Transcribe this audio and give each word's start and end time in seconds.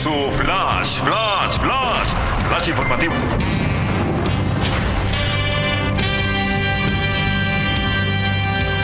su 0.00 0.10
flash, 0.10 1.02
flash, 1.02 1.58
flash, 1.58 2.14
flash 2.48 2.68
informativo. 2.68 3.14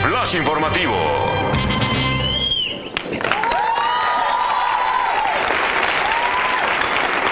Flash 0.03 0.35
informativo. 0.35 0.93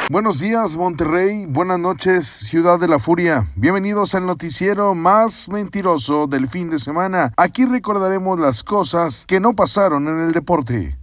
Buenos 0.09 0.39
días 0.39 0.75
Monterrey, 0.75 1.45
buenas 1.47 1.77
noches 1.77 2.25
Ciudad 2.25 2.79
de 2.79 2.87
la 2.87 2.97
Furia, 2.97 3.47
bienvenidos 3.55 4.15
al 4.15 4.25
noticiero 4.25 4.95
más 4.95 5.47
mentiroso 5.49 6.25
del 6.25 6.49
fin 6.49 6.71
de 6.71 6.79
semana. 6.79 7.33
Aquí 7.37 7.65
recordaremos 7.65 8.39
las 8.39 8.63
cosas 8.63 9.25
que 9.27 9.39
no 9.39 9.53
pasaron 9.53 10.07
en 10.07 10.25
el 10.25 10.31
deporte. 10.31 10.97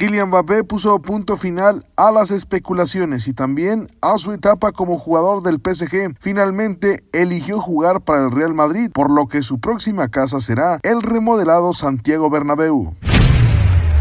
Kylian 0.00 0.28
Mbappé 0.28 0.64
puso 0.64 0.98
punto 1.02 1.36
final 1.36 1.84
a 1.94 2.10
las 2.10 2.30
especulaciones 2.30 3.28
y 3.28 3.34
también 3.34 3.86
a 4.00 4.16
su 4.16 4.32
etapa 4.32 4.72
como 4.72 4.98
jugador 4.98 5.42
del 5.42 5.60
PSG. 5.62 6.16
Finalmente 6.18 7.04
eligió 7.12 7.60
jugar 7.60 8.00
para 8.00 8.24
el 8.24 8.30
Real 8.30 8.54
Madrid, 8.54 8.90
por 8.94 9.10
lo 9.10 9.26
que 9.26 9.42
su 9.42 9.60
próxima 9.60 10.08
casa 10.08 10.40
será 10.40 10.78
el 10.84 11.02
remodelado 11.02 11.74
Santiago 11.74 12.30
Bernabéu. 12.30 12.94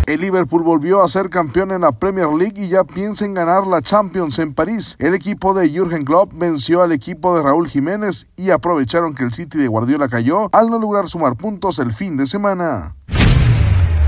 El 0.05 0.21
Liverpool 0.21 0.63
volvió 0.63 1.03
a 1.03 1.09
ser 1.09 1.29
campeón 1.29 1.71
en 1.71 1.81
la 1.81 1.91
Premier 1.91 2.31
League 2.31 2.63
y 2.63 2.69
ya 2.69 2.85
piensa 2.85 3.25
en 3.25 3.33
ganar 3.33 3.67
la 3.67 3.81
Champions 3.81 4.39
en 4.39 4.53
París. 4.53 4.95
El 4.99 5.13
equipo 5.13 5.53
de 5.53 5.67
Jürgen 5.67 6.05
Klopp 6.05 6.31
venció 6.33 6.81
al 6.81 6.93
equipo 6.93 7.35
de 7.35 7.43
Raúl 7.43 7.67
Jiménez 7.67 8.25
y 8.37 8.51
aprovecharon 8.51 9.15
que 9.15 9.25
el 9.25 9.33
City 9.33 9.57
de 9.57 9.67
Guardiola 9.67 10.07
cayó 10.07 10.47
al 10.53 10.69
no 10.69 10.79
lograr 10.79 11.09
sumar 11.09 11.35
puntos 11.35 11.77
el 11.77 11.91
fin 11.91 12.15
de 12.15 12.25
semana. 12.25 12.95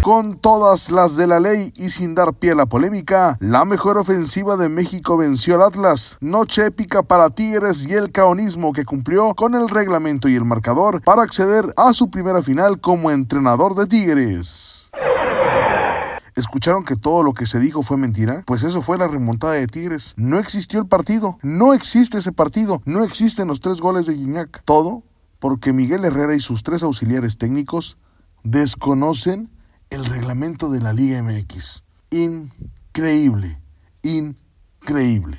Con 0.03 0.39
todas 0.39 0.89
las 0.89 1.15
de 1.15 1.27
la 1.27 1.39
ley 1.39 1.71
y 1.75 1.91
sin 1.91 2.15
dar 2.15 2.33
pie 2.33 2.53
a 2.53 2.55
la 2.55 2.65
polémica, 2.65 3.37
la 3.39 3.65
mejor 3.65 3.99
ofensiva 3.99 4.57
de 4.57 4.67
México 4.67 5.15
venció 5.15 5.53
al 5.53 5.61
Atlas. 5.61 6.17
Noche 6.21 6.65
épica 6.65 7.03
para 7.03 7.29
Tigres 7.29 7.87
y 7.87 7.93
el 7.93 8.11
caonismo 8.11 8.73
que 8.73 8.83
cumplió 8.83 9.35
con 9.35 9.53
el 9.53 9.69
reglamento 9.69 10.27
y 10.27 10.33
el 10.33 10.43
marcador 10.43 11.03
para 11.03 11.21
acceder 11.21 11.71
a 11.77 11.93
su 11.93 12.09
primera 12.09 12.41
final 12.41 12.81
como 12.81 13.11
entrenador 13.11 13.75
de 13.75 13.85
Tigres. 13.85 14.89
¿Escucharon 16.35 16.83
que 16.83 16.95
todo 16.95 17.21
lo 17.21 17.35
que 17.35 17.45
se 17.45 17.59
dijo 17.59 17.83
fue 17.83 17.97
mentira? 17.97 18.41
Pues 18.47 18.63
eso 18.63 18.81
fue 18.81 18.97
la 18.97 19.07
remontada 19.07 19.53
de 19.53 19.67
Tigres. 19.67 20.15
No 20.17 20.39
existió 20.39 20.79
el 20.79 20.87
partido. 20.87 21.37
No 21.43 21.75
existe 21.75 22.17
ese 22.17 22.31
partido. 22.31 22.81
No 22.85 23.03
existen 23.03 23.47
los 23.47 23.59
tres 23.59 23.79
goles 23.79 24.07
de 24.07 24.15
Guiñac. 24.15 24.63
Todo 24.65 25.03
porque 25.37 25.73
Miguel 25.73 26.05
Herrera 26.05 26.33
y 26.33 26.39
sus 26.39 26.63
tres 26.63 26.81
auxiliares 26.81 27.37
técnicos 27.37 27.97
desconocen 28.43 29.51
el 29.91 30.05
reglamento 30.05 30.71
de 30.71 30.79
la 30.79 30.93
Liga 30.93 31.21
MX. 31.21 31.83
Increíble, 32.09 33.59
increíble. 34.01 35.37